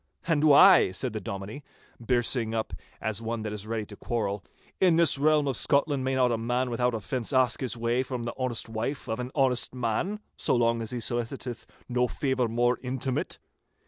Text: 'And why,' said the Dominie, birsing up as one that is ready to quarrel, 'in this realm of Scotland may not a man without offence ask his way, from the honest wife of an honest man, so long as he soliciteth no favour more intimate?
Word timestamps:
'And 0.25 0.43
why,' 0.45 0.91
said 0.93 1.13
the 1.13 1.21
Dominie, 1.21 1.61
birsing 2.03 2.55
up 2.55 2.73
as 2.99 3.21
one 3.21 3.43
that 3.43 3.53
is 3.53 3.67
ready 3.67 3.85
to 3.85 3.95
quarrel, 3.95 4.43
'in 4.79 4.95
this 4.95 5.19
realm 5.19 5.47
of 5.47 5.55
Scotland 5.55 6.03
may 6.03 6.15
not 6.15 6.31
a 6.31 6.39
man 6.39 6.71
without 6.71 6.95
offence 6.95 7.31
ask 7.31 7.59
his 7.59 7.77
way, 7.77 8.01
from 8.01 8.23
the 8.23 8.33
honest 8.35 8.67
wife 8.67 9.07
of 9.07 9.19
an 9.19 9.29
honest 9.35 9.75
man, 9.75 10.19
so 10.35 10.55
long 10.55 10.81
as 10.81 10.89
he 10.89 10.97
soliciteth 10.99 11.67
no 11.87 12.07
favour 12.07 12.47
more 12.47 12.79
intimate? 12.81 13.37